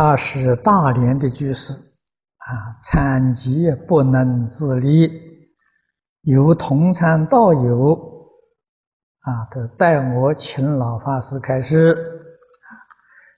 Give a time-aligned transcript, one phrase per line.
[0.00, 5.10] 他是大连的居士，啊，残疾不能自立，
[6.22, 8.30] 由同参道友，
[9.22, 11.98] 啊，都带我请老法师开示，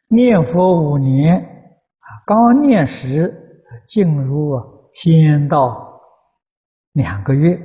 [0.09, 6.03] 念佛五年，啊，刚念时进入仙道
[6.93, 7.59] 两个月，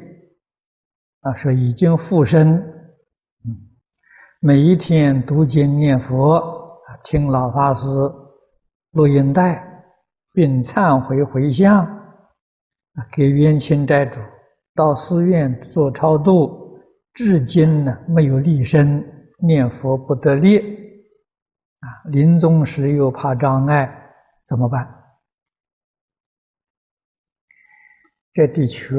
[1.19, 3.75] 啊，说已经复生，嗯，
[4.39, 6.37] 每一天读经念佛，
[6.87, 7.85] 啊，听老法师。
[8.95, 9.83] 录音带，
[10.31, 11.85] 并忏悔回向，
[13.11, 14.21] 给冤亲债主
[14.73, 16.79] 到寺院做超度，
[17.13, 19.03] 至今呢没有立身
[19.39, 20.59] 念佛不得力，
[21.79, 24.13] 啊，临终时又怕障碍，
[24.47, 24.87] 怎么办？
[28.31, 28.95] 这的确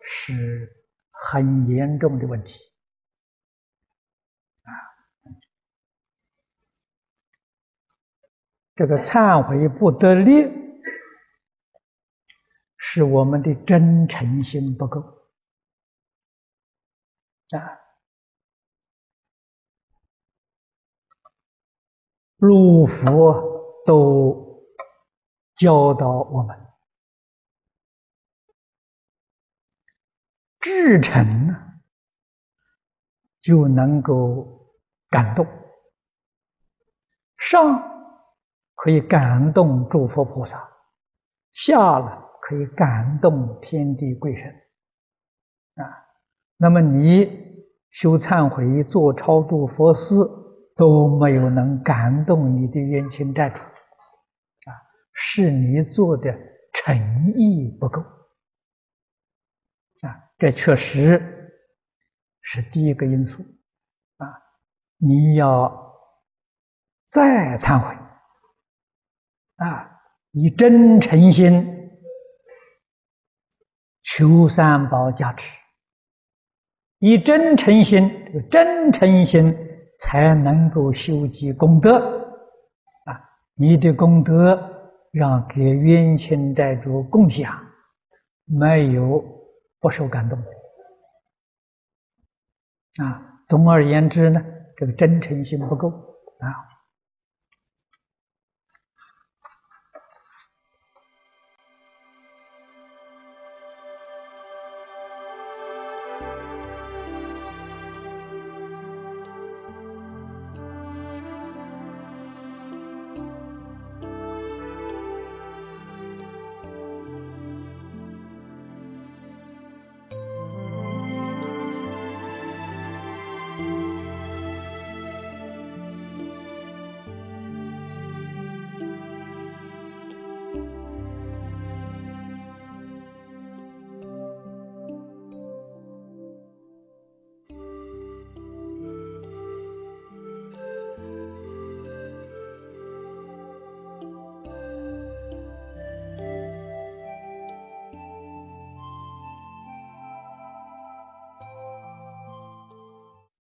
[0.00, 0.72] 是
[1.10, 2.58] 很严重的问题。
[8.76, 10.50] 这个忏悔不得力，
[12.76, 15.00] 是我们的真诚心不够
[17.50, 17.78] 啊！
[22.36, 24.66] 入佛都
[25.54, 26.66] 教导我们，
[30.58, 31.80] 至诚呢，
[33.40, 34.68] 就能够
[35.08, 35.46] 感动
[37.36, 37.93] 上。
[38.84, 40.68] 可以感动诸佛菩萨，
[41.54, 44.50] 下了可以感动天地贵神，
[45.76, 46.04] 啊，
[46.58, 47.26] 那么你
[47.88, 50.14] 修忏悔、做超度佛事
[50.76, 54.70] 都没有能感动你的冤亲债主，啊，
[55.14, 56.30] 是你做的
[56.74, 58.02] 诚意不够，
[60.02, 61.54] 啊，这确实
[62.42, 63.42] 是第一个因素，
[64.18, 64.28] 啊，
[64.98, 65.96] 你要
[67.08, 68.03] 再忏悔。
[69.56, 70.00] 啊，
[70.32, 71.90] 以真诚心
[74.02, 75.60] 求三宝加持，
[76.98, 79.56] 以真诚心，这个真诚心
[79.98, 81.98] 才能够修积功德。
[83.04, 87.56] 啊，你的功德让给冤亲债主共享，
[88.44, 89.24] 没有
[89.78, 90.38] 不受感动。
[93.04, 94.44] 啊，总而言之呢，
[94.76, 95.88] 这个真诚心不够
[96.40, 96.73] 啊。